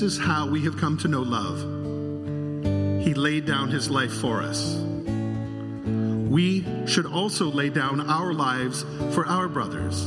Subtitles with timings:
[0.00, 1.58] This is how we have come to know love.
[3.04, 4.76] He laid down his life for us.
[4.76, 10.06] We should also lay down our lives for our brothers.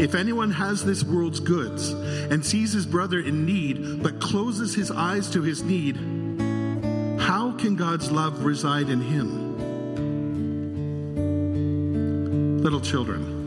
[0.00, 4.92] If anyone has this world's goods and sees his brother in need but closes his
[4.92, 5.96] eyes to his need,
[7.20, 9.58] how can God's love reside in him?
[12.62, 13.41] Little children,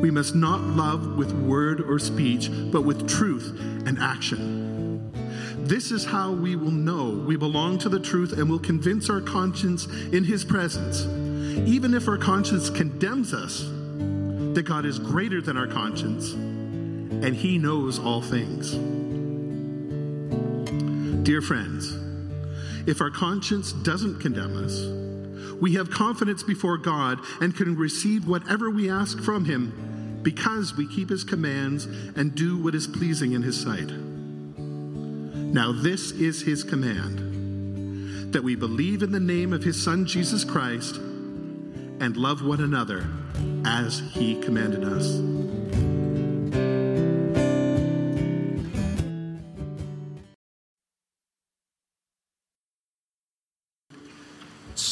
[0.00, 5.12] we must not love with word or speech, but with truth and action.
[5.66, 9.20] This is how we will know we belong to the truth and will convince our
[9.20, 11.06] conscience in His presence,
[11.68, 13.64] even if our conscience condemns us
[14.54, 18.72] that God is greater than our conscience and He knows all things.
[21.24, 21.96] Dear friends,
[22.86, 25.05] if our conscience doesn't condemn us,
[25.60, 30.86] we have confidence before God and can receive whatever we ask from Him because we
[30.88, 33.90] keep His commands and do what is pleasing in His sight.
[33.90, 40.44] Now, this is His command that we believe in the name of His Son, Jesus
[40.44, 43.06] Christ, and love one another
[43.64, 45.45] as he commanded us.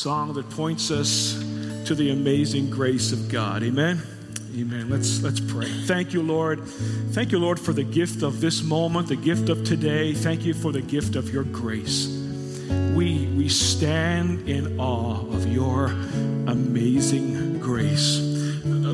[0.05, 1.33] Song that points us
[1.87, 3.63] to the amazing grace of God.
[3.63, 4.03] Amen.
[4.55, 4.91] Amen.
[4.91, 5.65] Let's let's pray.
[5.87, 6.61] Thank you, Lord.
[7.13, 10.13] Thank you, Lord, for the gift of this moment, the gift of today.
[10.13, 12.09] Thank you for the gift of your grace.
[12.95, 18.24] We we stand in awe of your amazing grace.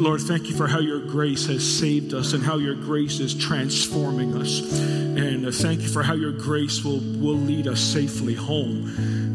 [0.00, 3.34] Lord, thank you for how your grace has saved us and how your grace is
[3.34, 4.60] transforming us.
[4.80, 8.88] And uh, thank you for how your grace will, will lead us safely home.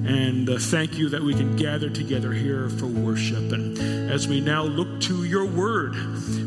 [0.08, 3.52] And uh, thank you that we can gather together here for worship.
[3.52, 3.78] And
[4.10, 5.96] as we now look to your word,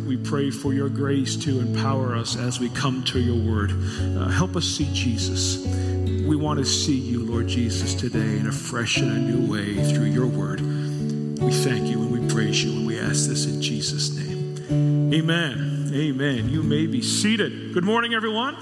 [0.05, 3.71] we pray for your grace to empower us as we come to your word.
[3.71, 5.65] Uh, help us see Jesus.
[5.65, 9.76] We want to see you, Lord Jesus, today in a fresh and a new way
[9.92, 10.60] through your word.
[10.60, 12.07] We thank you
[12.38, 15.12] praise you and we ask this in Jesus' name.
[15.12, 15.91] Amen.
[15.93, 16.49] Amen.
[16.49, 17.75] You may be seated.
[17.75, 18.56] Good morning, everyone.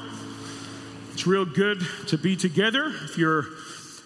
[1.13, 2.91] It's real good to be together.
[3.05, 3.45] If you're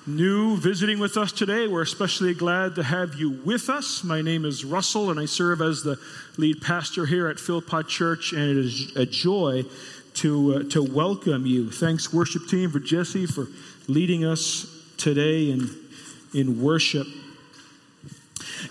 [0.09, 4.03] new visiting with us today, we're especially glad to have you with us.
[4.03, 6.01] My name is Russell, and I serve as the
[6.37, 9.63] lead pastor here at Philpott Church, and it is a joy
[10.15, 11.71] to, uh, to welcome you.
[11.71, 13.47] Thanks, worship team, for Jesse for
[13.87, 14.67] leading us
[14.97, 15.71] today in,
[16.35, 17.07] in worship.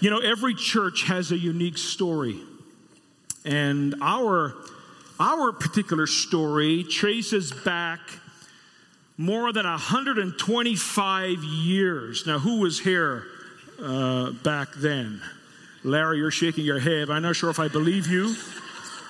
[0.01, 2.39] You know, every church has a unique story.
[3.43, 4.55] And our,
[5.19, 7.99] our particular story traces back
[9.17, 12.25] more than 125 years.
[12.25, 13.25] Now, who was here
[13.81, 15.21] uh, back then?
[15.83, 17.09] Larry, you're shaking your head.
[17.09, 18.35] I'm not sure if I believe you,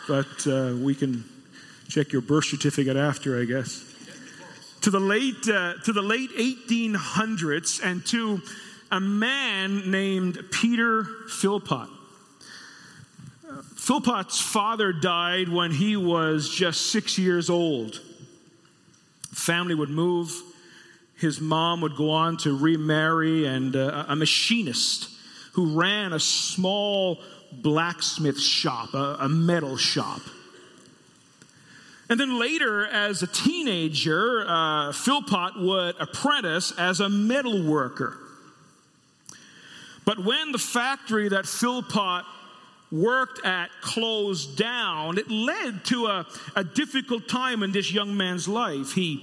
[0.07, 1.23] but uh, we can
[1.87, 3.85] check your birth certificate after, I guess.
[4.81, 8.41] To the late, uh, to the late 1800s, and to
[8.91, 11.89] a man named Peter Philpott.
[13.75, 18.01] Philpott's father died when he was just six years old.
[19.31, 20.31] Family would move.
[21.15, 25.09] His mom would go on to remarry, and uh, a machinist
[25.53, 27.19] who ran a small
[27.51, 30.21] blacksmith shop, a, a metal shop.
[32.09, 38.17] And then later, as a teenager, uh, Philpott would apprentice as a metal worker.
[40.09, 42.25] But when the factory that Philpott
[42.91, 46.25] worked at closed down, it led to a,
[46.55, 48.93] a difficult time in this young man's life.
[48.93, 49.17] He,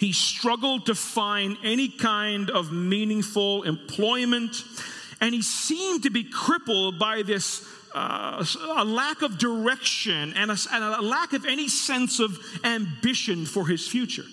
[0.00, 4.64] he struggled to find any kind of meaningful employment,
[5.20, 7.64] and he seemed to be crippled by this
[7.94, 8.44] uh,
[8.78, 13.68] a lack of direction and a, and a lack of any sense of ambition for
[13.68, 14.24] his future.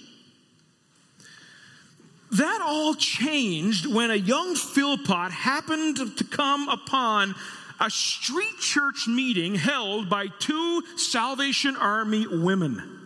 [2.31, 7.35] That all changed when a young Philpott happened to come upon
[7.79, 12.97] a street church meeting held by two Salvation Army women.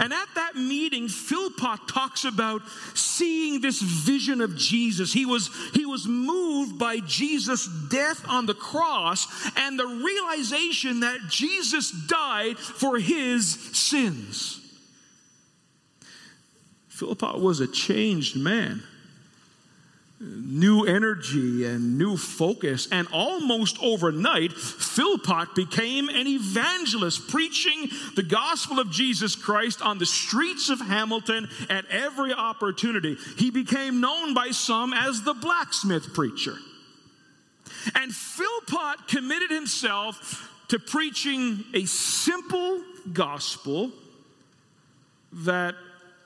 [0.00, 2.62] And at that meeting, Philpott talks about
[2.94, 5.12] seeing this vision of Jesus.
[5.12, 9.26] He was, he was moved by Jesus' death on the cross
[9.56, 14.65] and the realization that Jesus died for his sins.
[16.96, 18.82] Philpott was a changed man.
[20.18, 28.80] New energy and new focus, and almost overnight, Philpott became an evangelist, preaching the gospel
[28.80, 33.18] of Jesus Christ on the streets of Hamilton at every opportunity.
[33.36, 36.56] He became known by some as the blacksmith preacher.
[37.94, 42.80] And Philpott committed himself to preaching a simple
[43.12, 43.92] gospel
[45.32, 45.74] that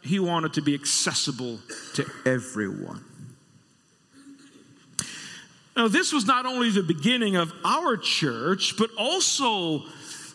[0.03, 1.59] he wanted to be accessible
[1.95, 3.05] to everyone.
[5.77, 9.85] Now, this was not only the beginning of our church, but also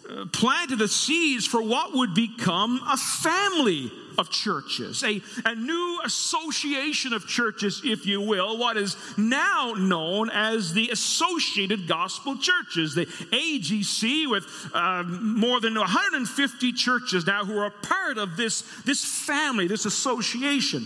[0.10, 6.00] uh, planted the seeds for what would become a family of churches, a, a new
[6.04, 12.96] association of churches, if you will, what is now known as the Associated Gospel Churches,
[12.96, 19.04] the AGC, with uh, more than 150 churches now who are part of this, this
[19.04, 20.86] family, this association.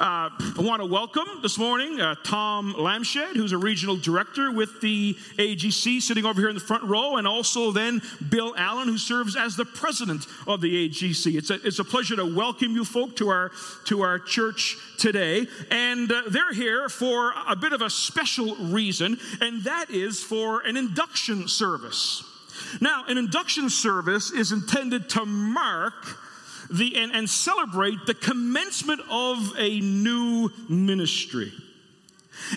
[0.00, 4.80] Uh, I want to welcome this morning uh, Tom Lamshed, who's a regional director with
[4.80, 8.00] the AGC, sitting over here in the front row, and also then
[8.30, 11.36] Bill Allen, who serves as the president of the AGC.
[11.36, 13.50] It's a, it's a pleasure to welcome you folk to our,
[13.84, 15.46] to our church today.
[15.70, 20.60] And uh, they're here for a bit of a special reason, and that is for
[20.60, 22.24] an induction service.
[22.80, 26.21] Now, an induction service is intended to mark
[26.72, 31.52] the, and, and celebrate the commencement of a new ministry.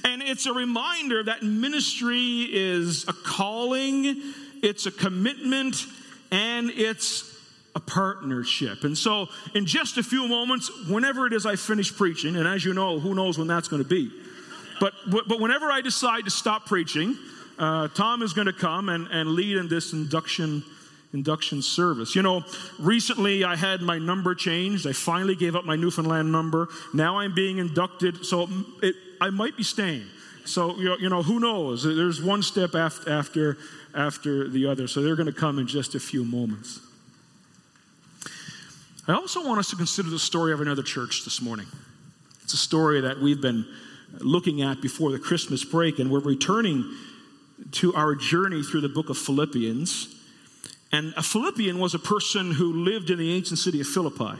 [0.03, 4.21] And it's a reminder that ministry is a calling,
[4.63, 5.85] it's a commitment,
[6.31, 7.31] and it's
[7.75, 8.83] a partnership.
[8.83, 12.63] And so, in just a few moments, whenever it is I finish preaching, and as
[12.63, 14.11] you know, who knows when that's going to be,
[14.79, 17.17] but, but whenever I decide to stop preaching,
[17.57, 20.63] uh, Tom is going to come and, and lead in this induction
[21.15, 22.15] induction service.
[22.15, 22.43] You know,
[22.77, 24.85] recently I had my number changed.
[24.85, 26.67] I finally gave up my Newfoundland number.
[26.93, 28.47] Now I'm being inducted, so
[28.83, 30.05] it, I might be staying.
[30.45, 31.83] So you know, who knows?
[31.83, 33.57] There's one step after after
[33.95, 34.87] after the other.
[34.87, 36.81] So they're going to come in just a few moments.
[39.07, 41.67] I also want us to consider the story of another church this morning.
[42.43, 43.65] It's a story that we've been
[44.19, 46.83] looking at before the Christmas break, and we're returning
[47.71, 50.13] to our journey through the book of Philippians.
[50.95, 54.39] And a Philippian was a person who lived in the ancient city of Philippi.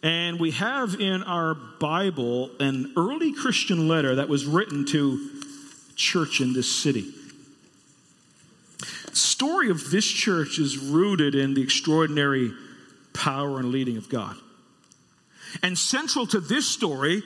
[0.00, 5.28] And we have in our Bible an early Christian letter that was written to
[5.96, 7.10] church in this city.
[9.10, 12.52] The story of this church is rooted in the extraordinary
[13.12, 14.36] power and leading of God.
[15.64, 17.24] And central to this story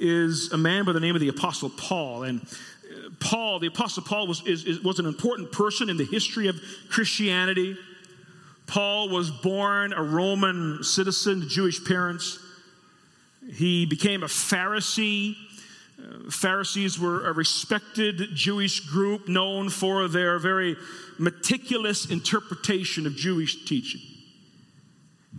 [0.00, 2.24] is a man by the name of the Apostle Paul.
[2.24, 2.44] And
[3.20, 6.60] Paul, the Apostle Paul, was, is, is, was an important person in the history of
[6.88, 7.76] Christianity.
[8.66, 12.38] Paul was born a Roman citizen to Jewish parents.
[13.52, 15.36] He became a Pharisee.
[15.98, 20.76] Uh, Pharisees were a respected Jewish group known for their very
[21.18, 24.00] meticulous interpretation of Jewish teaching.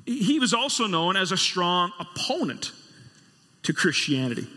[0.05, 2.71] He was also known as a strong opponent
[3.63, 4.47] to Christianity.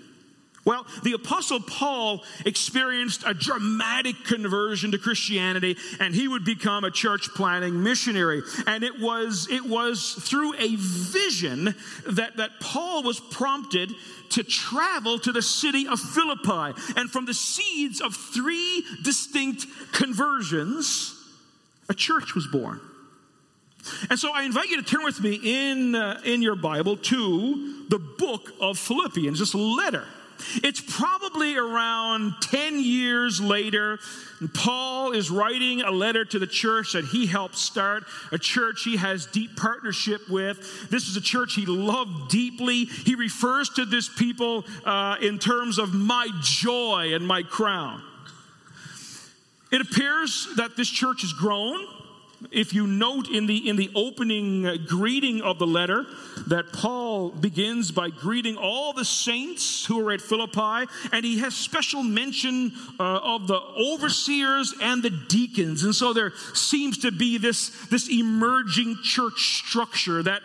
[0.65, 6.91] Well, the Apostle Paul experienced a dramatic conversion to Christianity, and he would become a
[6.91, 8.43] church planting missionary.
[8.67, 11.75] And it was, it was through a vision
[12.07, 13.91] that, that Paul was prompted
[14.31, 16.81] to travel to the city of Philippi.
[16.97, 21.15] And from the seeds of three distinct conversions,
[21.91, 22.81] a church was born.
[24.09, 27.85] And so I invite you to turn with me in, uh, in your Bible to
[27.91, 30.07] the book of Philippians, this letter
[30.63, 33.99] it's probably around 10 years later,
[34.53, 38.97] Paul is writing a letter to the church that he helped start, a church he
[38.97, 40.91] has deep partnership with.
[40.91, 42.85] This is a church he loved deeply.
[42.85, 48.03] He refers to this people uh, in terms of my joy and my crown.
[49.73, 51.85] It appears that this church has grown
[52.51, 56.05] if you note in the in the opening uh, greeting of the letter
[56.47, 61.55] that Paul begins by greeting all the saints who are at Philippi and he has
[61.55, 65.85] special mention uh, of the overseers and the deacons.
[65.85, 70.43] And so there seems to be this this emerging church structure that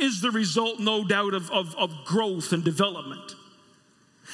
[0.00, 3.34] is the result no doubt of, of, of growth and development.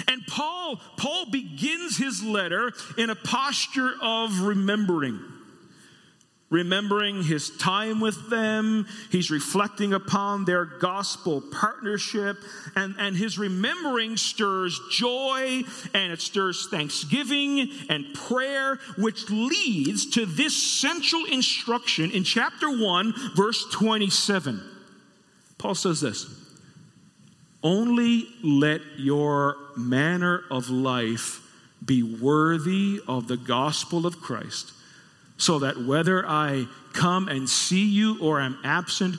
[0.08, 5.20] And Paul Paul begins his letter in a posture of remembering
[6.50, 8.86] remembering his time with them.
[9.10, 12.36] He's reflecting upon their gospel partnership.
[12.76, 15.62] And, and his remembering stirs joy
[15.94, 23.14] and it stirs thanksgiving and prayer, which leads to this central instruction in chapter 1,
[23.34, 24.62] verse 27.
[25.58, 26.26] Paul says this
[27.62, 31.40] Only let your manner of life
[31.84, 34.72] be worthy of the gospel of Christ
[35.36, 39.16] so that whether I come and see you or am absent,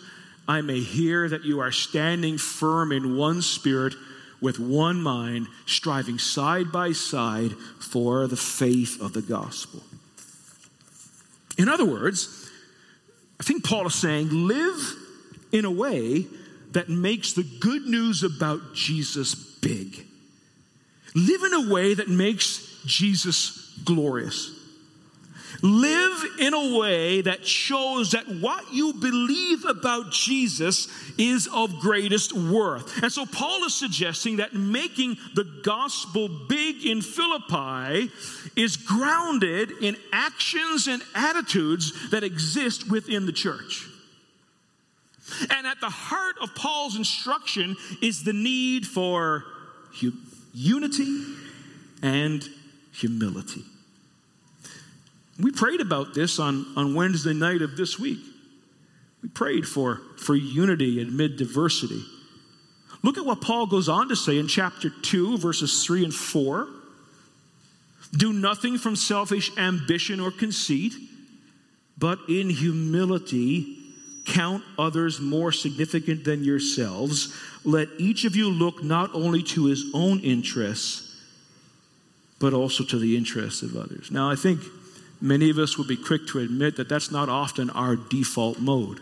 [0.48, 3.94] I may hear that you are standing firm in one spirit,
[4.42, 9.82] with one mind, striving side by side for the faith of the gospel.
[11.58, 12.50] In other words,
[13.40, 14.96] I think Paul is saying, live
[15.52, 16.28] in a way
[16.72, 20.06] that makes the good news about Jesus big.
[21.16, 24.52] Live in a way that makes Jesus glorious.
[25.62, 32.34] Live in a way that shows that what you believe about Jesus is of greatest
[32.34, 33.02] worth.
[33.04, 38.12] And so Paul is suggesting that making the gospel big in Philippi
[38.56, 43.88] is grounded in actions and attitudes that exist within the church.
[45.50, 49.44] And at the heart of Paul's instruction is the need for
[50.00, 50.14] hu-
[50.54, 51.24] unity
[52.02, 52.48] and
[52.92, 53.64] humility.
[55.40, 58.20] We prayed about this on, on Wednesday night of this week.
[59.22, 62.04] We prayed for, for unity amid diversity.
[63.04, 66.68] Look at what Paul goes on to say in chapter 2, verses 3 and 4.
[68.18, 70.94] Do nothing from selfish ambition or conceit,
[71.98, 73.78] but in humility
[74.26, 77.36] count others more significant than yourselves.
[77.64, 81.16] Let each of you look not only to his own interests,
[82.40, 84.12] but also to the interests of others.
[84.12, 84.62] Now, I think
[85.22, 89.00] many of us would be quick to admit that that's not often our default mode.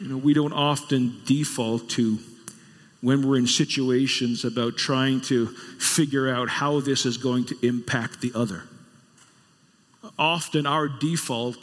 [0.00, 2.18] You know, we don't often default to
[3.00, 8.20] when we're in situations about trying to figure out how this is going to impact
[8.20, 8.62] the other.
[10.18, 11.58] Often our default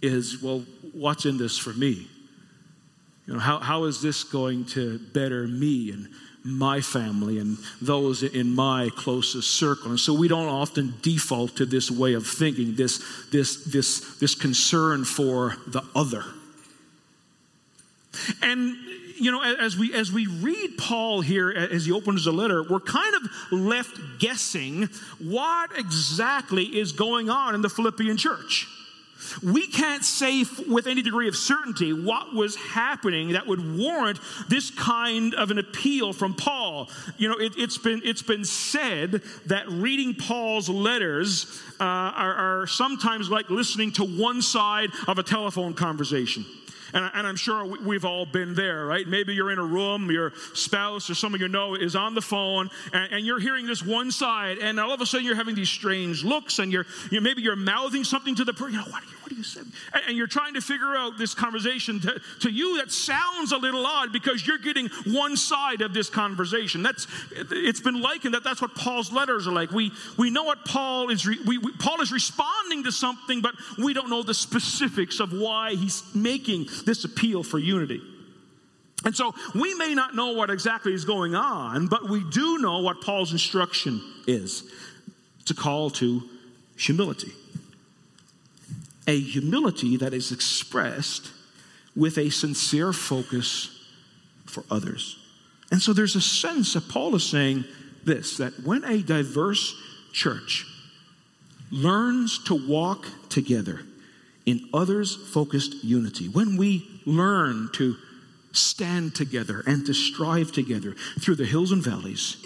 [0.00, 2.08] is, well, what's in this for me?
[3.26, 6.08] You know, how, how is this going to better me and
[6.46, 9.90] my family and those in my closest circle.
[9.90, 14.34] And so we don't often default to this way of thinking, this, this, this, this
[14.34, 16.24] concern for the other.
[18.42, 18.76] And
[19.18, 22.80] you know, as we as we read Paul here as he opens the letter, we're
[22.80, 24.88] kind of left guessing
[25.18, 28.68] what exactly is going on in the Philippian church.
[29.42, 34.18] We can't say with any degree of certainty what was happening that would warrant
[34.48, 36.90] this kind of an appeal from Paul.
[37.16, 42.66] You know, it, has been, it's been said that reading Paul's letters uh, are, are
[42.66, 46.44] sometimes like listening to one side of a telephone conversation.
[46.92, 49.06] And, and, I'm sure we've all been there, right?
[49.06, 52.70] Maybe you're in a room, your spouse or someone you know is on the phone,
[52.92, 55.68] and, and, you're hearing this one side, and all of a sudden you're having these
[55.68, 58.74] strange looks, and you're you know, maybe you're mouthing something to the person.
[58.74, 59.62] You know, what, what you
[60.06, 63.84] and, you're trying to figure out this conversation to, to you that sounds a little
[63.84, 66.82] odd because you're getting one side of this conversation.
[66.82, 69.70] That's it's been likened that that's what Paul's letters are like.
[69.70, 71.26] We we know what Paul is.
[71.26, 75.32] Re, we, we, Paul is responding to something, but we don't know the specifics of
[75.32, 78.00] why he's making this appeal for unity.
[79.04, 82.80] And so we may not know what exactly is going on, but we do know
[82.80, 84.64] what Paul's instruction is.
[85.40, 86.22] It's a call to
[86.76, 87.32] humility.
[89.06, 91.30] A humility that is expressed
[91.94, 93.70] with a sincere focus
[94.46, 95.18] for others.
[95.70, 97.64] And so there's a sense that Paul is saying
[98.04, 99.74] this that when a diverse
[100.12, 100.66] church
[101.70, 103.80] learns to walk together,
[104.46, 106.28] in others focused unity.
[106.28, 107.96] When we learn to
[108.52, 112.36] stand together and to strive together through the hills and valleys,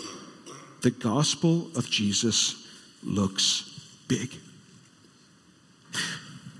[0.80, 2.66] the gospel of Jesus
[3.04, 3.64] looks
[4.08, 4.34] big.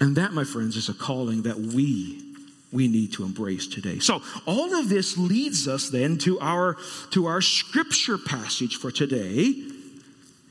[0.01, 2.27] And that, my friends, is a calling that we
[2.73, 3.99] we need to embrace today.
[3.99, 6.77] So all of this leads us then to our
[7.11, 9.55] to our scripture passage for today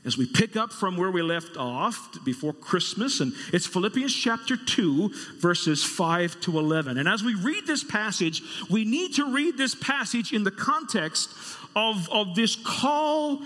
[0.04, 4.56] as we pick up from where we left off before Christmas, and it's Philippians chapter
[4.56, 6.96] 2, verses 5 to 11.
[6.96, 11.30] And as we read this passage, we need to read this passage in the context
[11.76, 13.42] of, of this call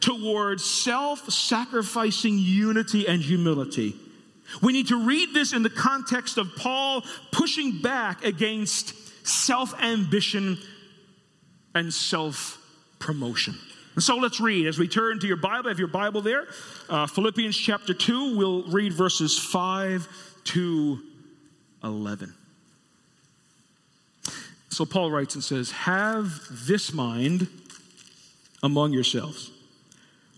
[0.00, 3.94] towards self sacrificing unity and humility.
[4.62, 8.94] We need to read this in the context of Paul pushing back against
[9.26, 10.58] self ambition
[11.74, 12.58] and self
[12.98, 13.54] promotion.
[13.98, 15.68] So let's read as we turn to your Bible.
[15.68, 16.48] Have your Bible there?
[16.88, 20.08] Uh, Philippians chapter 2, we'll read verses 5
[20.44, 20.98] to
[21.84, 22.34] 11.
[24.70, 27.46] So Paul writes and says, Have this mind
[28.64, 29.52] among yourselves,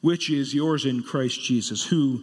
[0.02, 2.22] which is yours in Christ Jesus, who,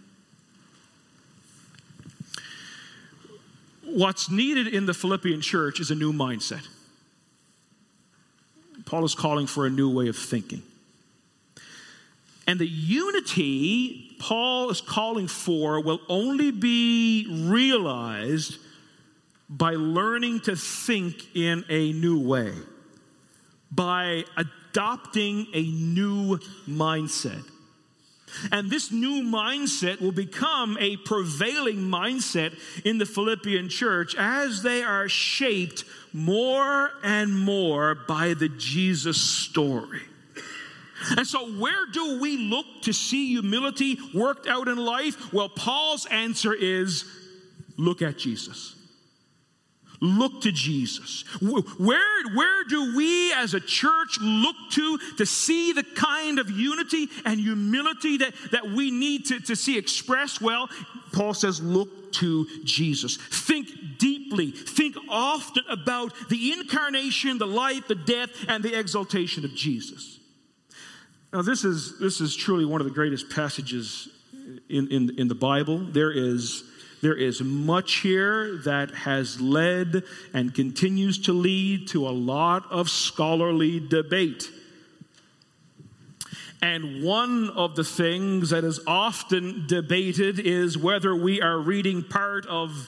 [3.93, 6.67] What's needed in the Philippian church is a new mindset.
[8.85, 10.63] Paul is calling for a new way of thinking.
[12.47, 18.57] And the unity Paul is calling for will only be realized
[19.49, 22.53] by learning to think in a new way,
[23.71, 26.37] by adopting a new
[26.69, 27.43] mindset.
[28.51, 34.83] And this new mindset will become a prevailing mindset in the Philippian church as they
[34.83, 35.83] are shaped
[36.13, 40.01] more and more by the Jesus story.
[41.17, 45.33] And so, where do we look to see humility worked out in life?
[45.33, 47.05] Well, Paul's answer is
[47.77, 48.75] look at Jesus.
[50.03, 51.23] Look to Jesus.
[51.41, 57.07] Where, where do we as a church look to to see the kind of unity
[57.23, 60.41] and humility that, that we need to, to see expressed?
[60.41, 60.69] Well,
[61.13, 63.17] Paul says, look to Jesus.
[63.17, 63.67] Think
[63.99, 70.19] deeply, think often about the incarnation, the life, the death, and the exaltation of Jesus.
[71.31, 74.09] Now, this is, this is truly one of the greatest passages
[74.67, 75.77] in, in, in the Bible.
[75.77, 76.63] There is,
[77.01, 80.03] there is much here that has led
[80.33, 84.49] and continues to lead to a lot of scholarly debate.
[86.61, 92.45] And one of the things that is often debated is whether we are reading part
[92.45, 92.87] of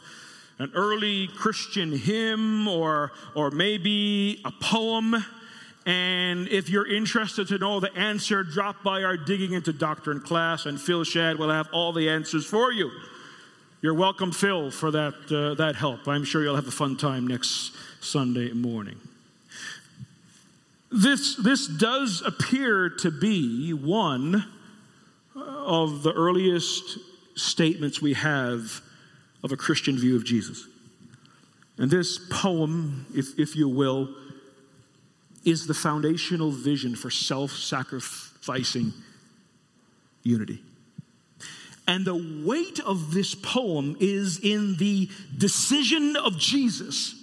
[0.60, 5.26] an early Christian hymn or, or maybe a poem
[5.86, 10.66] and if you're interested to know the answer, drop by our Digging into Doctrine class,
[10.66, 12.90] and Phil Shad will have all the answers for you.
[13.84, 16.08] You're welcome, Phil, for that, uh, that help.
[16.08, 18.98] I'm sure you'll have a fun time next Sunday morning.
[20.90, 24.46] This, this does appear to be one
[25.36, 26.98] of the earliest
[27.36, 28.80] statements we have
[29.44, 30.66] of a Christian view of Jesus.
[31.78, 34.16] And this poem, if, if you will,
[35.44, 38.94] is the foundational vision for self sacrificing
[40.24, 40.62] unity.
[41.88, 47.16] And the weight of this poem is in the decision of Jesus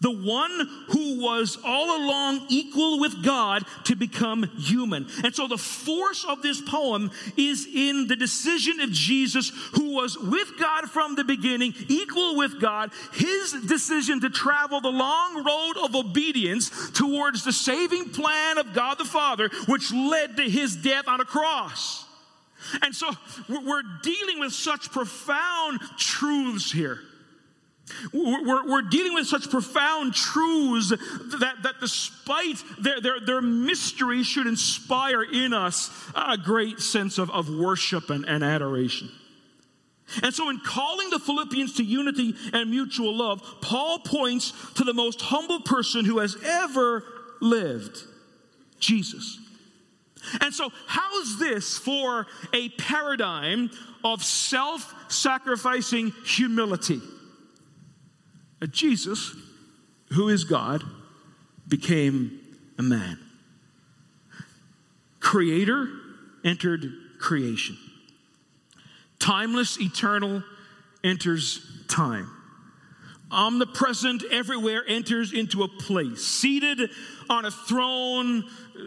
[0.00, 5.06] the one who was all along equal with God to become human.
[5.22, 10.16] And so the force of this poem is in the decision of Jesus, who was
[10.18, 15.84] with God from the beginning, equal with God, his decision to travel the long road
[15.84, 21.08] of obedience towards the saving plan of God the Father, which led to his death
[21.08, 22.06] on a cross.
[22.82, 23.10] And so
[23.48, 27.00] we're dealing with such profound truths here.
[28.12, 34.46] We're, we're, dealing with such profound truths that, that despite their, their, their mystery should
[34.46, 39.10] inspire in us a great sense of, of worship and, and adoration.
[40.22, 44.94] And so, in calling the Philippians to unity and mutual love, Paul points to the
[44.94, 47.04] most humble person who has ever
[47.40, 47.98] lived
[48.78, 49.39] Jesus.
[50.40, 53.70] And so, how's this for a paradigm
[54.04, 57.00] of self sacrificing humility?
[58.60, 59.34] a Jesus,
[60.12, 60.84] who is God,
[61.66, 62.40] became
[62.78, 63.18] a man.
[65.20, 65.88] Creator
[66.44, 67.76] entered creation.
[69.18, 70.42] Timeless, eternal
[71.04, 72.28] enters time.
[73.30, 76.24] Omnipresent everywhere enters into a place.
[76.24, 76.90] Seated
[77.28, 78.80] on a throne, uh,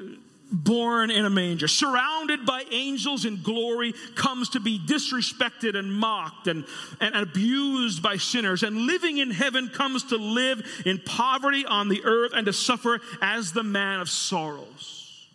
[0.54, 6.48] born in a manger, surrounded by angels in glory, comes to be disrespected and mocked
[6.48, 6.64] and,
[7.02, 12.04] and abused by sinners, and living in heaven comes to live in poverty on the
[12.06, 15.28] earth and to suffer as the man of sorrows.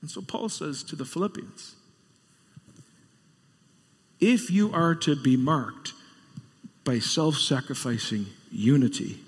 [0.00, 1.74] And so Paul says to the Philippians,
[4.20, 5.92] if you are to be marked
[6.84, 9.18] by self sacrificing unity,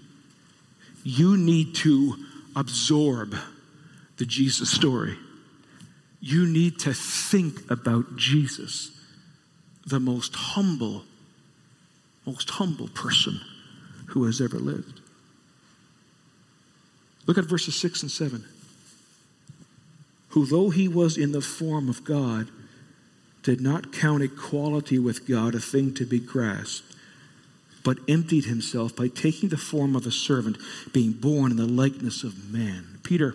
[1.02, 2.14] you need to
[2.54, 3.36] absorb
[4.16, 5.16] the Jesus story.
[6.20, 8.90] You need to think about Jesus,
[9.86, 11.04] the most humble,
[12.24, 13.40] most humble person
[14.08, 15.00] who has ever lived.
[17.26, 18.44] Look at verses 6 and 7.
[20.30, 22.48] Who, though he was in the form of God,
[23.42, 26.96] did not count equality with God a thing to be grasped,
[27.84, 30.56] but emptied himself by taking the form of a servant,
[30.92, 32.98] being born in the likeness of man.
[33.02, 33.34] Peter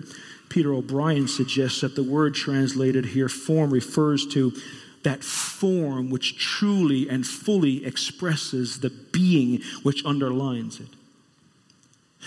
[0.49, 4.53] Peter O'Brien suggests that the word translated here, form, refers to
[5.03, 10.89] that form which truly and fully expresses the being which underlines it.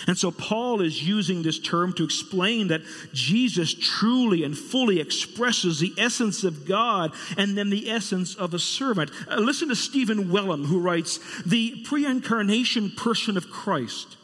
[0.07, 2.81] And so Paul is using this term to explain that
[3.13, 8.59] Jesus truly and fully expresses the essence of God and then the essence of a
[8.59, 9.11] servant.
[9.29, 14.17] Uh, listen to Stephen Wellum, who writes The pre incarnation person of Christ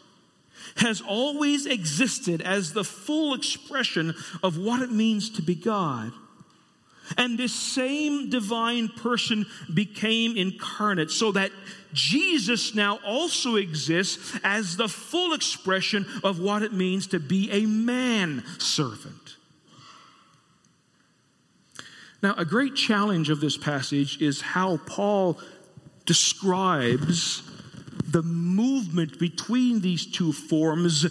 [0.78, 6.12] has always existed as the full expression of what it means to be God.
[7.16, 11.50] And this same divine person became incarnate so that
[11.92, 17.64] Jesus now also exists as the full expression of what it means to be a
[17.64, 19.36] man servant.
[22.22, 25.38] Now, a great challenge of this passage is how Paul
[26.04, 27.42] describes
[28.04, 31.06] the movement between these two forms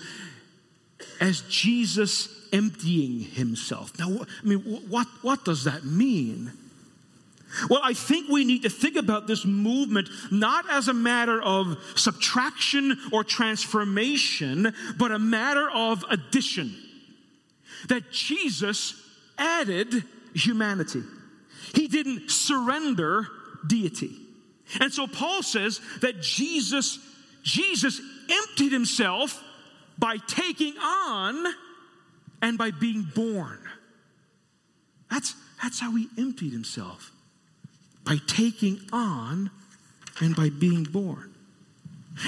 [1.19, 3.97] as Jesus emptying himself.
[4.00, 6.52] Now, I mean, what, what does that mean?
[7.69, 11.78] Well, I think we need to think about this movement not as a matter of
[11.95, 16.76] subtraction or transformation, but a matter of addition.
[17.89, 19.02] That Jesus
[19.38, 21.04] added humanity,
[21.73, 23.28] he didn't surrender
[23.65, 24.26] deity.
[24.80, 26.99] And so Paul says that Jesus
[27.47, 29.41] Jesus emptied himself
[29.97, 31.45] by taking on
[32.41, 33.60] and by being born.
[35.10, 37.12] That's, that's how he emptied himself
[38.03, 39.49] by taking on
[40.19, 41.34] and by being born.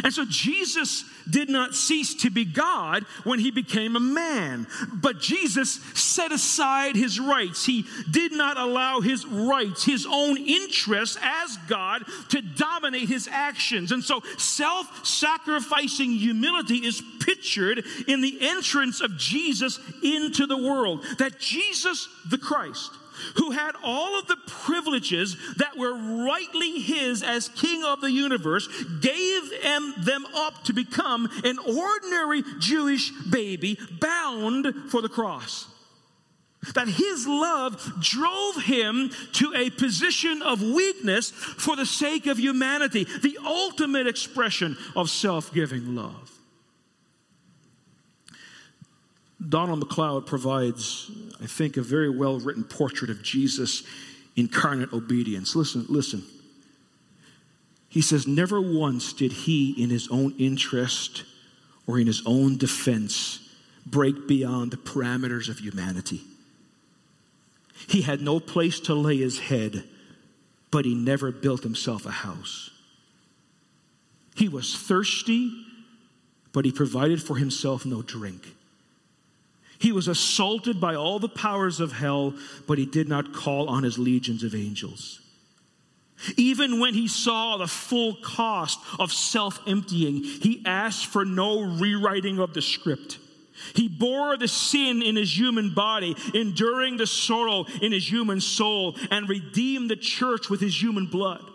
[0.03, 5.19] And so Jesus did not cease to be God when he became a man, but
[5.19, 7.65] Jesus set aside his rights.
[7.65, 13.91] He did not allow his rights, his own interests as God, to dominate his actions.
[13.91, 21.05] And so self sacrificing humility is pictured in the entrance of Jesus into the world.
[21.17, 22.91] That Jesus, the Christ,
[23.35, 28.67] who had all of the privileges that were rightly his as king of the universe,
[29.01, 35.67] gave them up to become an ordinary Jewish baby bound for the cross.
[36.73, 43.05] That his love drove him to a position of weakness for the sake of humanity,
[43.21, 46.39] the ultimate expression of self giving love.
[49.47, 51.09] Donald McLeod provides,
[51.41, 53.83] I think, a very well written portrait of Jesus'
[54.35, 55.55] incarnate obedience.
[55.55, 56.23] Listen, listen.
[57.87, 61.23] He says, Never once did he, in his own interest
[61.87, 63.39] or in his own defense,
[63.85, 66.21] break beyond the parameters of humanity.
[67.87, 69.83] He had no place to lay his head,
[70.69, 72.69] but he never built himself a house.
[74.35, 75.65] He was thirsty,
[76.53, 78.55] but he provided for himself no drink.
[79.79, 82.33] He was assaulted by all the powers of hell,
[82.67, 85.21] but he did not call on his legions of angels.
[86.35, 92.39] Even when he saw the full cost of self emptying, he asked for no rewriting
[92.39, 93.19] of the script.
[93.73, 98.97] He bore the sin in his human body, enduring the sorrow in his human soul,
[99.11, 101.48] and redeemed the church with his human blood.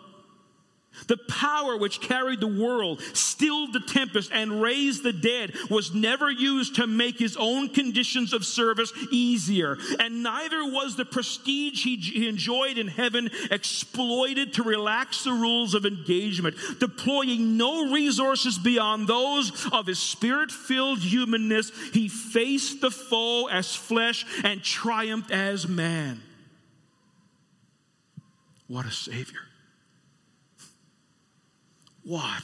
[1.07, 6.31] The power which carried the world, stilled the tempest, and raised the dead was never
[6.31, 9.77] used to make his own conditions of service easier.
[9.99, 15.85] And neither was the prestige he enjoyed in heaven exploited to relax the rules of
[15.85, 21.71] engagement, deploying no resources beyond those of his spirit filled humanness.
[21.93, 26.23] He faced the foe as flesh and triumphed as man.
[28.69, 29.41] What a Savior.
[32.05, 32.43] What?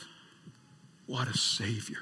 [1.07, 1.99] What a Savior.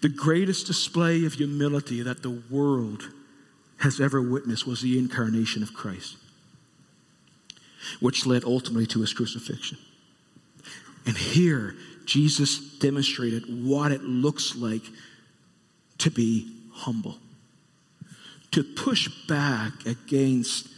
[0.00, 3.10] The greatest display of humility that the world
[3.78, 6.16] has ever witnessed was the incarnation of Christ,
[8.00, 9.78] which led ultimately to his crucifixion.
[11.06, 11.74] And here,
[12.06, 14.82] Jesus demonstrated what it looks like
[15.98, 17.18] to be humble,
[18.52, 20.68] to push back against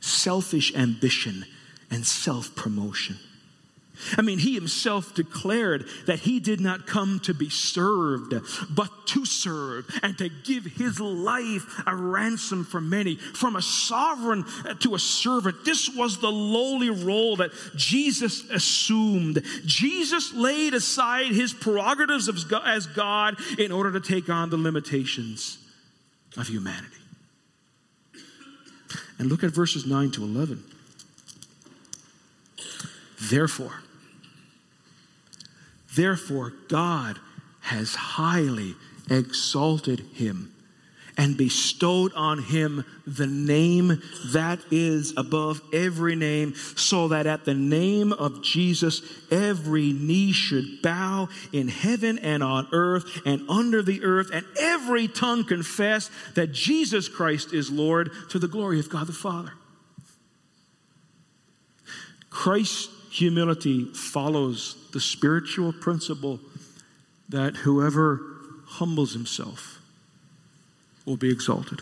[0.00, 1.44] selfish ambition
[1.90, 3.18] and self promotion.
[4.16, 8.34] I mean, he himself declared that he did not come to be served,
[8.70, 13.16] but to serve and to give his life a ransom for many.
[13.16, 14.44] From a sovereign
[14.80, 19.42] to a servant, this was the lowly role that Jesus assumed.
[19.66, 22.28] Jesus laid aside his prerogatives
[22.64, 25.58] as God in order to take on the limitations
[26.36, 26.99] of humanity.
[29.20, 30.64] And look at verses 9 to 11.
[33.20, 33.82] Therefore,
[35.94, 37.18] therefore, God
[37.60, 38.76] has highly
[39.10, 40.54] exalted him
[41.16, 47.54] and bestowed on him the name that is above every name, so that at the
[47.54, 54.02] name of Jesus every knee should bow in heaven and on earth and under the
[54.04, 59.06] earth, and every tongue confess that Jesus Christ is Lord to the glory of God
[59.06, 59.52] the Father.
[62.30, 66.40] Christ's humility follows the spiritual principle
[67.28, 68.20] that whoever
[68.66, 69.79] humbles himself
[71.10, 71.80] will be exalted.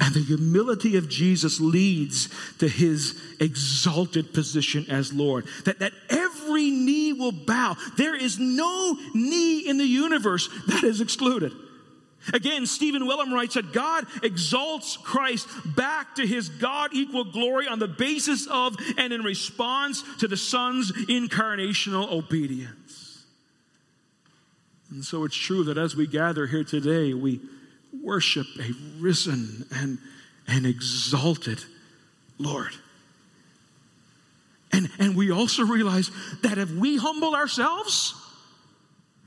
[0.00, 5.46] And the humility of Jesus leads to his exalted position as Lord.
[5.64, 7.76] That, that every knee will bow.
[7.96, 11.52] There is no knee in the universe that is excluded.
[12.34, 17.78] Again, Stephen Wellum writes that God exalts Christ back to his God equal glory on
[17.78, 23.24] the basis of and in response to the Son's incarnational obedience.
[24.90, 27.40] And so it's true that as we gather here today, we
[27.92, 29.98] worship a risen and,
[30.46, 31.62] and exalted
[32.38, 32.72] Lord.
[34.72, 36.10] And, and we also realize
[36.42, 38.14] that if we humble ourselves,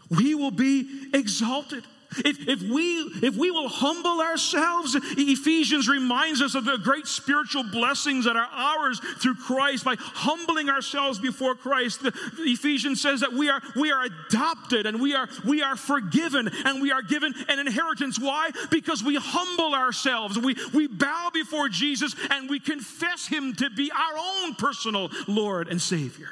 [0.09, 1.83] we will be exalted.
[2.25, 7.63] If, if, we, if we will humble ourselves, Ephesians reminds us of the great spiritual
[7.63, 12.03] blessings that are ours through Christ by humbling ourselves before Christ.
[12.03, 15.75] The, the Ephesians says that we are, we are adopted and we are, we are
[15.75, 18.19] forgiven and we are given an inheritance.
[18.19, 18.51] Why?
[18.69, 20.37] Because we humble ourselves.
[20.37, 25.67] We, we bow before Jesus and we confess him to be our own personal Lord
[25.67, 26.29] and Savior.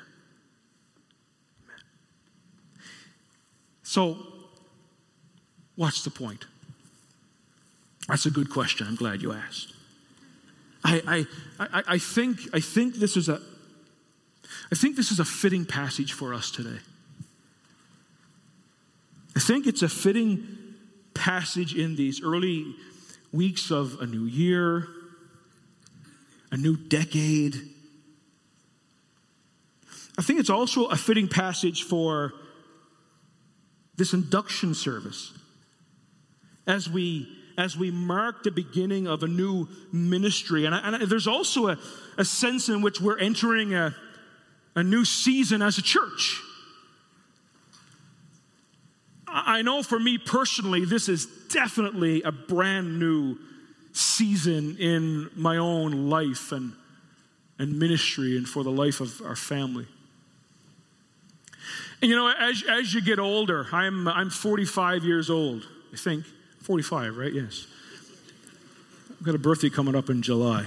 [3.84, 4.31] So,
[5.82, 6.46] What's the point?
[8.08, 8.86] That's a good question.
[8.86, 9.74] I'm glad you asked.
[10.84, 11.26] I,
[11.60, 13.42] I, I, I, think, I think this is a
[14.72, 16.78] I think this is a fitting passage for us today.
[19.36, 20.46] I think it's a fitting
[21.16, 22.76] passage in these early
[23.32, 24.88] weeks of a new year,
[26.52, 27.56] a new decade.
[30.20, 32.34] I think it's also a fitting passage for
[33.98, 35.34] this induction service
[36.68, 40.66] as we as we mark the beginning of a new ministry.
[40.66, 41.78] And, I, and I, there's also a,
[42.18, 43.96] a, sense in which we're entering a,
[44.76, 46.42] a new season as a church.
[49.28, 53.38] I know for me personally, this is definitely a brand new
[53.94, 56.74] season in my own life and,
[57.58, 59.88] and ministry and for the life of our family.
[62.02, 66.26] And you know, as, as you get older, I'm, I'm 45 years old, I think.
[66.62, 67.34] 45, right?
[67.34, 67.68] Yes.
[69.10, 70.66] I've got a birthday coming up in July.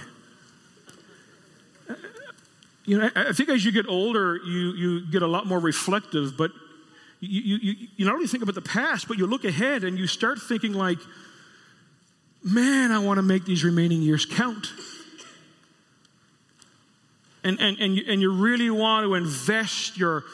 [2.85, 6.37] You know, I think as you get older, you, you get a lot more reflective,
[6.37, 6.50] but
[7.20, 10.07] you, you, you not only think about the past, but you look ahead and you
[10.07, 10.98] start thinking, like,
[12.42, 14.68] man, I want to make these remaining years count.
[17.42, 20.24] And, and, and, you, and you really want to invest your,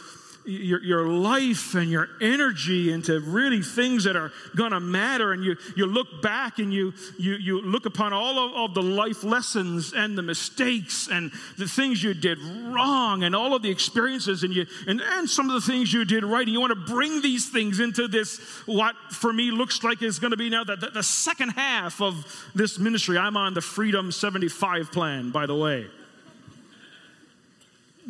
[0.50, 5.32] your, your life and your energy into really things that are going to matter.
[5.32, 8.82] And you, you look back and you, you, you look upon all of, of the
[8.82, 13.70] life lessons and the mistakes and the things you did wrong and all of the
[13.70, 16.42] experiences and, you, and, and some of the things you did right.
[16.42, 20.18] And you want to bring these things into this, what for me looks like is
[20.18, 23.16] going to be now the, the, the second half of this ministry.
[23.18, 25.86] I'm on the Freedom 75 plan, by the way.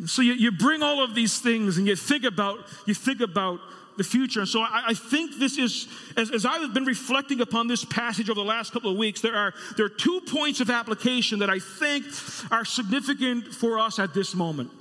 [0.05, 3.59] So you, you bring all of these things and you think about, you think about
[3.97, 4.39] the future.
[4.39, 8.29] And so I, I, think this is, as, as I've been reflecting upon this passage
[8.29, 11.49] over the last couple of weeks, there are, there are two points of application that
[11.49, 12.05] I think
[12.51, 14.71] are significant for us at this moment.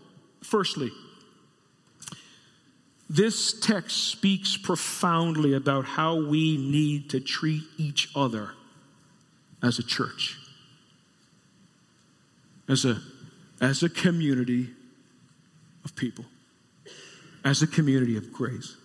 [0.43, 0.91] Firstly,
[3.09, 8.53] this text speaks profoundly about how we need to treat each other
[9.63, 10.39] as a church,
[12.69, 13.03] as a,
[13.61, 14.71] as a community
[15.85, 16.25] of people,
[17.45, 18.77] as a community of grace.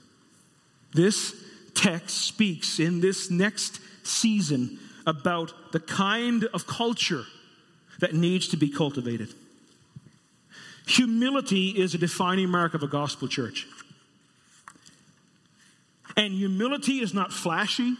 [0.93, 1.35] This
[1.73, 7.25] text speaks in this next season about the kind of culture
[7.99, 9.33] that needs to be cultivated.
[10.87, 13.67] Humility is a defining mark of a gospel church.
[16.15, 17.95] And humility is not flashy.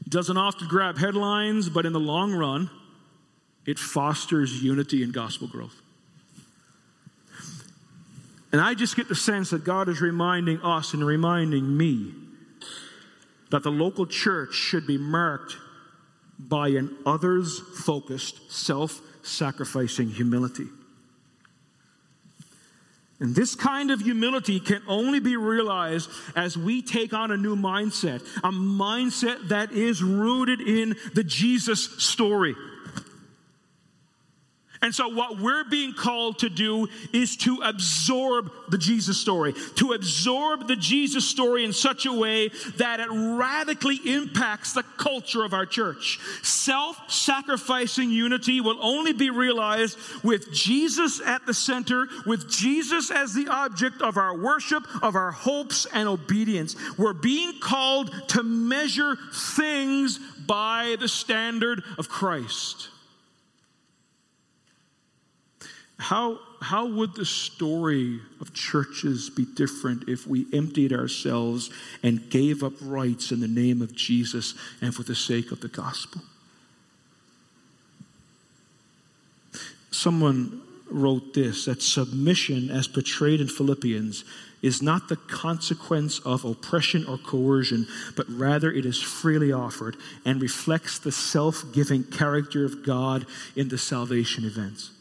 [0.00, 2.70] It doesn't often grab headlines, but in the long run,
[3.66, 5.80] it fosters unity and gospel growth.
[8.52, 12.12] And I just get the sense that God is reminding us and reminding me
[13.50, 15.56] that the local church should be marked
[16.38, 20.66] by an others focused, self sacrificing humility.
[23.20, 27.54] And this kind of humility can only be realized as we take on a new
[27.54, 32.56] mindset, a mindset that is rooted in the Jesus story.
[34.82, 39.92] And so, what we're being called to do is to absorb the Jesus story, to
[39.92, 45.52] absorb the Jesus story in such a way that it radically impacts the culture of
[45.52, 46.18] our church.
[46.42, 53.34] Self sacrificing unity will only be realized with Jesus at the center, with Jesus as
[53.34, 56.74] the object of our worship, of our hopes, and obedience.
[56.96, 62.88] We're being called to measure things by the standard of Christ.
[66.00, 71.68] How, how would the story of churches be different if we emptied ourselves
[72.02, 75.68] and gave up rights in the name of Jesus and for the sake of the
[75.68, 76.22] gospel?
[79.90, 84.24] Someone wrote this that submission, as portrayed in Philippians,
[84.62, 87.86] is not the consequence of oppression or coercion,
[88.16, 93.68] but rather it is freely offered and reflects the self giving character of God in
[93.68, 94.92] the salvation events.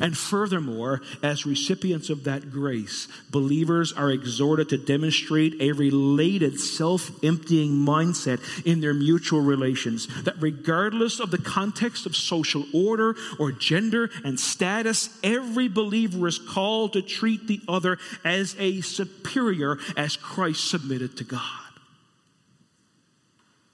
[0.00, 7.10] And furthermore, as recipients of that grace, believers are exhorted to demonstrate a related self
[7.24, 10.06] emptying mindset in their mutual relations.
[10.24, 16.38] That regardless of the context of social order or gender and status, every believer is
[16.38, 21.40] called to treat the other as a superior as Christ submitted to God.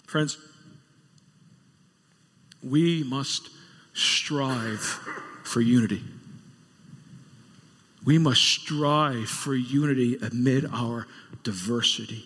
[0.07, 0.39] Friends,
[2.63, 3.51] we must
[3.93, 5.01] strive
[5.49, 6.03] for unity.
[8.05, 11.07] We must strive for unity amid our
[11.43, 12.25] diversity.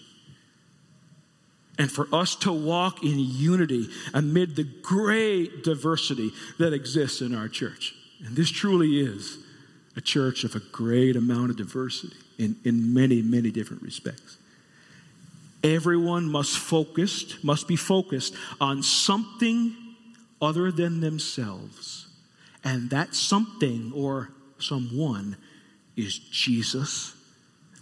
[1.79, 7.49] And for us to walk in unity amid the great diversity that exists in our
[7.49, 7.95] church.
[8.25, 9.39] And this truly is
[9.97, 14.37] a church of a great amount of diversity in, in many, many different respects.
[15.65, 19.75] Everyone must focused, must be focused on something
[20.41, 22.02] other than themselves
[22.65, 25.37] and that something or someone
[25.97, 27.15] is Jesus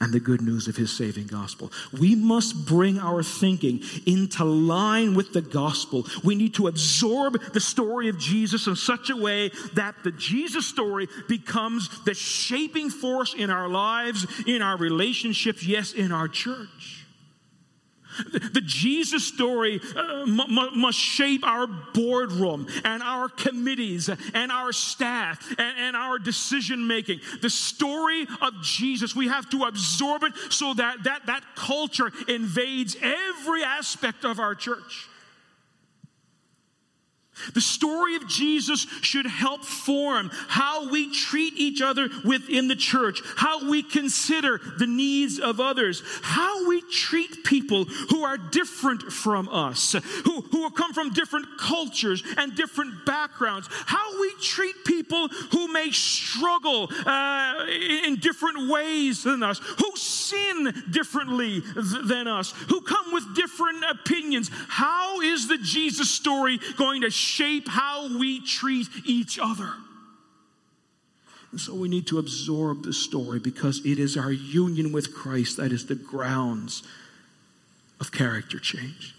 [0.00, 1.70] and the good news of his saving gospel.
[1.92, 6.06] We must bring our thinking into line with the gospel.
[6.24, 10.66] We need to absorb the story of Jesus in such a way that the Jesus
[10.66, 16.99] story becomes the shaping force in our lives, in our relationships, yes, in our church.
[18.52, 25.78] The Jesus story uh, must shape our boardroom and our committees and our staff and,
[25.78, 27.20] and our decision making.
[27.40, 32.96] The story of Jesus, we have to absorb it so that, that that culture invades
[33.00, 35.09] every aspect of our church.
[37.54, 43.22] The story of Jesus should help form how we treat each other within the church,
[43.36, 49.48] how we consider the needs of others, how we treat people who are different from
[49.48, 49.92] us,
[50.24, 55.90] who, who come from different cultures and different backgrounds, how we treat people who may
[55.90, 59.96] struggle uh, in different ways than us, who
[60.30, 64.50] sin differently th- than us, who come with different opinions.
[64.68, 69.72] How is the Jesus story going to shape how we treat each other.
[71.52, 75.56] And so we need to absorb the story because it is our union with Christ
[75.56, 76.82] that is the grounds
[78.00, 79.14] of character change.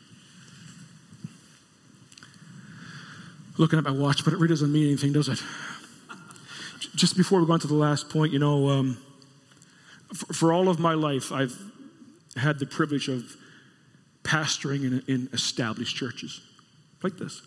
[3.57, 5.43] Looking at my watch, but it really doesn't mean anything, does it?
[6.95, 8.97] Just before we go on to the last point, you know, um,
[10.13, 11.57] for, all of my life, I've
[12.35, 13.35] had the privilege of
[14.23, 16.41] pastoring in, in established churches
[17.03, 17.41] like this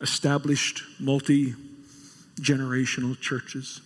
[0.00, 1.54] established multi
[2.40, 3.80] generational churches.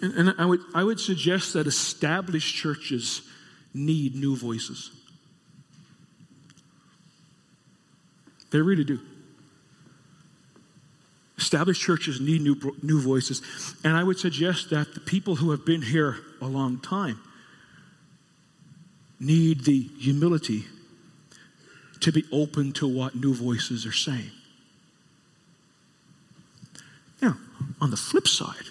[0.00, 3.22] And, and, I, would, I would suggest that established churches
[3.74, 4.90] need new voices.
[8.50, 9.00] They really do.
[11.38, 13.42] Established churches need new, new voices.
[13.84, 17.20] And I would suggest that the people who have been here a long time
[19.20, 20.64] need the humility
[22.00, 24.30] to be open to what new voices are saying.
[27.20, 27.36] Now,
[27.80, 28.66] on the flip side,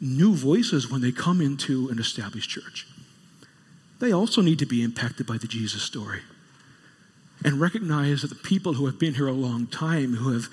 [0.00, 2.86] new voices, when they come into an established church,
[3.98, 6.20] they also need to be impacted by the Jesus story
[7.44, 10.48] and recognize that the people who have been here a long time, who have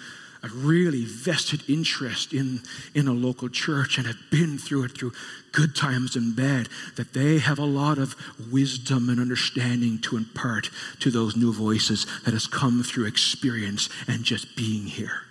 [0.46, 2.62] a really vested interest in,
[2.94, 5.12] in a local church and have been through it through
[5.52, 8.16] good times and bad, that they have a lot of
[8.52, 10.70] wisdom and understanding to impart
[11.00, 15.22] to those new voices that has come through experience and just being here.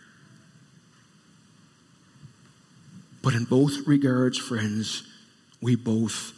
[3.23, 5.05] But in both regards, friends,
[5.62, 6.33] we both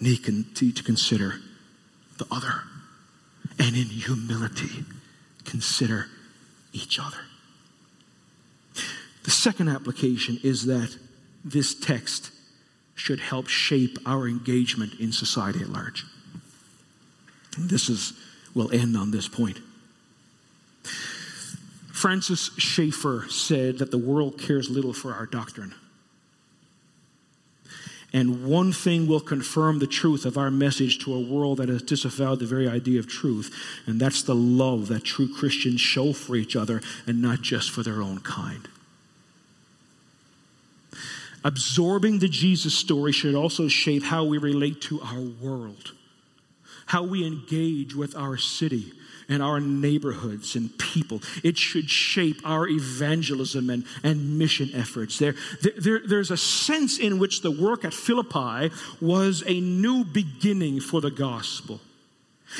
[0.00, 1.34] need to consider
[2.18, 2.62] the other.
[3.58, 4.84] And in humility,
[5.44, 6.06] consider
[6.72, 7.18] each other.
[9.26, 10.96] The second application is that
[11.44, 12.30] this text
[12.94, 16.06] should help shape our engagement in society at large.
[17.58, 18.12] This is,
[18.54, 19.58] we'll end on this point.
[21.92, 25.74] Francis Schaeffer said that the world cares little for our doctrine.
[28.12, 31.82] And one thing will confirm the truth of our message to a world that has
[31.82, 33.52] disavowed the very idea of truth,
[33.86, 37.82] and that's the love that true Christians show for each other and not just for
[37.82, 38.68] their own kind.
[41.46, 45.92] Absorbing the Jesus story should also shape how we relate to our world,
[46.86, 48.92] how we engage with our city,
[49.28, 51.22] and our neighborhoods and people.
[51.44, 55.20] It should shape our evangelism and, and mission efforts.
[55.20, 55.36] There,
[55.78, 61.00] there, there's a sense in which the work at Philippi was a new beginning for
[61.00, 61.80] the gospel.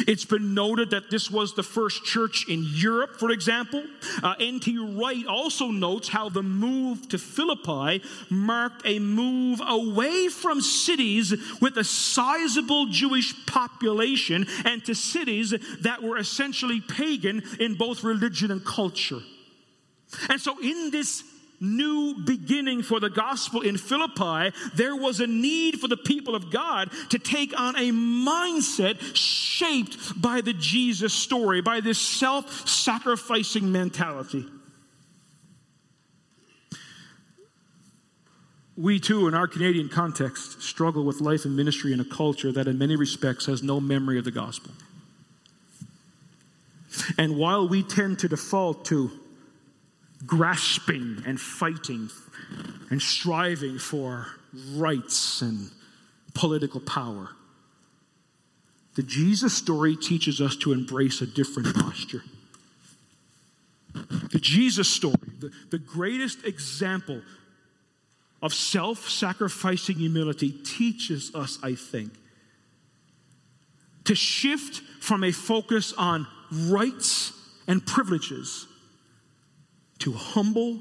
[0.07, 3.85] It's been noted that this was the first church in Europe, for example.
[4.23, 4.77] Uh, N.T.
[4.79, 11.77] Wright also notes how the move to Philippi marked a move away from cities with
[11.77, 18.65] a sizable Jewish population and to cities that were essentially pagan in both religion and
[18.65, 19.21] culture.
[20.29, 21.23] And so, in this
[21.61, 26.51] new beginning for the gospel in Philippi, there was a need for the people of
[26.51, 33.71] God to take on a mindset shaped by the Jesus story, by this self sacrificing
[33.73, 34.47] mentality.
[38.77, 42.69] We too, in our Canadian context, struggle with life and ministry in a culture that,
[42.69, 44.73] in many respects, has no memory of the gospel.
[47.17, 49.11] And while we tend to default to
[50.27, 52.11] grasping and fighting
[52.91, 54.27] and striving for
[54.73, 55.71] rights and
[56.35, 57.31] political power.
[58.95, 62.23] The Jesus story teaches us to embrace a different posture.
[64.33, 67.23] The Jesus story, the, the greatest example
[68.43, 72.13] of self sacrificing humility, teaches us, I think,
[74.05, 77.33] to shift from a focus on rights
[77.67, 78.67] and privileges
[80.01, 80.81] to humble,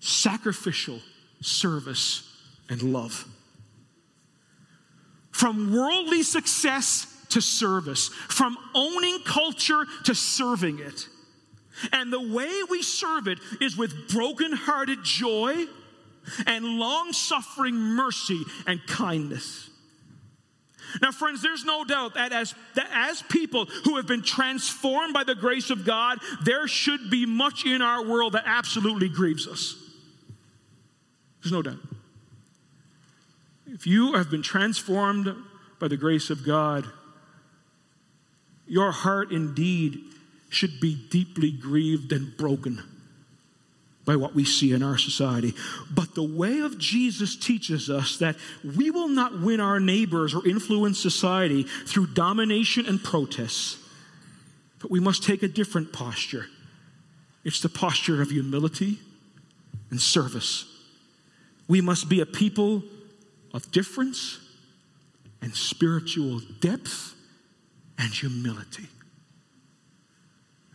[0.00, 1.00] sacrificial
[1.40, 2.30] service
[2.68, 3.26] and love.
[5.30, 11.08] From worldly success to service, from owning culture to serving it.
[11.92, 15.66] And the way we serve it is with broken-hearted joy
[16.46, 19.69] and long suffering mercy and kindness.
[21.00, 25.24] Now, friends, there's no doubt that as, that as people who have been transformed by
[25.24, 29.76] the grace of God, there should be much in our world that absolutely grieves us.
[31.42, 31.78] There's no doubt.
[33.66, 35.34] If you have been transformed
[35.78, 36.86] by the grace of God,
[38.66, 40.00] your heart indeed
[40.48, 42.82] should be deeply grieved and broken
[44.04, 45.54] by what we see in our society.
[45.90, 48.36] But the way of Jesus teaches us that
[48.76, 53.78] we will not win our neighbors or influence society through domination and protests,
[54.78, 56.46] but we must take a different posture.
[57.44, 58.98] It's the posture of humility
[59.90, 60.64] and service.
[61.68, 62.82] We must be a people
[63.52, 64.38] of difference
[65.42, 67.14] and spiritual depth
[67.98, 68.88] and humility.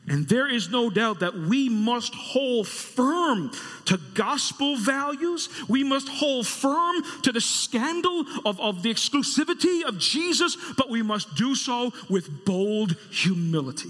[0.08, 3.52] And there is no doubt that we must hold firm
[3.86, 5.50] to gospel values.
[5.68, 11.02] We must hold firm to the scandal of, of the exclusivity of Jesus, but we
[11.02, 13.90] must do so with bold humility.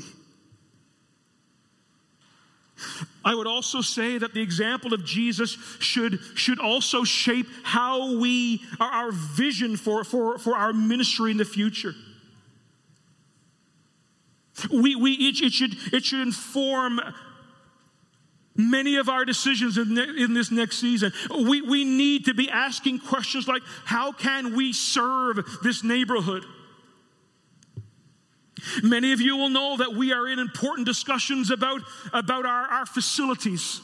[3.23, 8.61] I would also say that the example of Jesus should, should also shape how we,
[8.79, 11.93] our, vision for, for, for our ministry in the future.
[14.71, 17.01] We, we, it, it, should, it should inform
[18.55, 21.11] many of our decisions in, in this next season.
[21.29, 26.45] We, we need to be asking questions like how can we serve this neighborhood?
[28.81, 31.81] Many of you will know that we are in important discussions about,
[32.13, 33.81] about our, our facilities.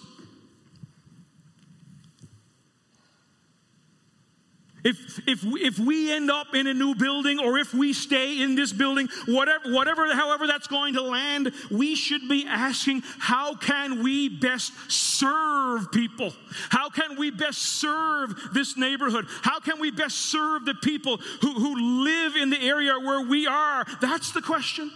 [4.84, 8.56] If, if, if we end up in a new building or if we stay in
[8.56, 14.02] this building, whatever, whatever, however that's going to land, we should be asking, how can
[14.04, 16.34] we best serve people?
[16.70, 19.28] How can we best serve this neighborhood?
[19.44, 23.46] How can we best serve the people who, who live in the area where we
[23.46, 23.86] are?
[24.02, 24.92] That's the question.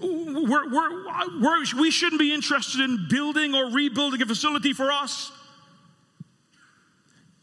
[0.00, 5.32] We're, we're, we're, we shouldn't be interested in building or rebuilding a facility for us.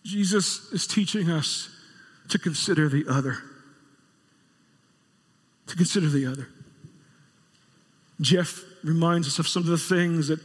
[0.06, 1.70] Jesus is teaching us
[2.30, 3.40] to consider the other.
[5.68, 6.48] To consider the other.
[8.22, 10.40] Jeff reminds us of some of the things that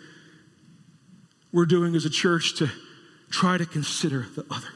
[1.53, 2.71] we're doing as a church to
[3.31, 4.69] try to consider the other.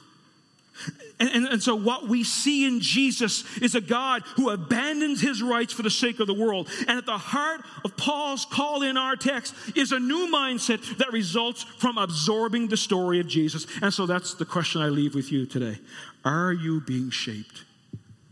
[1.24, 5.42] And, and, and, so, what we see in Jesus is a God who abandons his
[5.42, 6.68] rights for the sake of the world.
[6.80, 11.12] And at the heart of Paul's call in our text is a new mindset that
[11.12, 13.66] results from absorbing the story of Jesus.
[13.80, 15.78] And so, that's the question I leave with you today.
[16.26, 17.64] Are you being shaped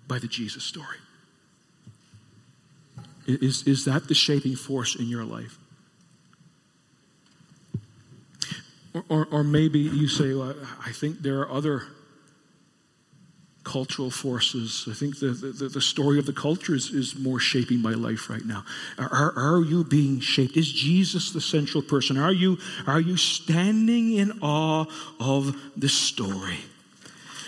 [0.06, 0.98] by the Jesus story?
[3.26, 5.56] Is, is that the shaping force in your life?
[8.92, 11.84] Or, or, or maybe you say, well, I think there are other
[13.64, 14.86] cultural forces.
[14.90, 18.28] I think the, the, the, story of the culture is, is more shaping my life
[18.28, 18.64] right now.
[18.98, 20.56] Are, are you being shaped?
[20.56, 22.16] Is Jesus the central person?
[22.18, 24.86] Are you, are you standing in awe
[25.20, 26.58] of the story?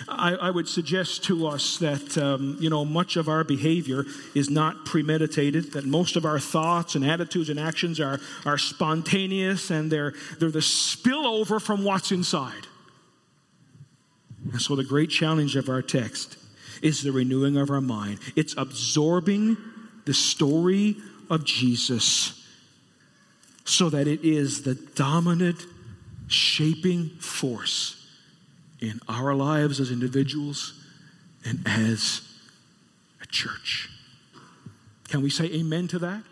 [0.08, 4.04] I, I would suggest to us that, um, you know, much of our behavior
[4.34, 9.70] is not premeditated, that most of our thoughts and attitudes and actions are, are spontaneous
[9.70, 12.66] and they're, they're the spillover from what's inside.
[14.54, 16.36] And so, the great challenge of our text
[16.80, 18.20] is the renewing of our mind.
[18.36, 19.56] It's absorbing
[20.04, 20.94] the story
[21.28, 22.40] of Jesus
[23.64, 25.66] so that it is the dominant,
[26.28, 28.08] shaping force
[28.78, 30.80] in our lives as individuals
[31.44, 32.20] and as
[33.20, 33.90] a church.
[35.08, 36.22] Can we say amen to that?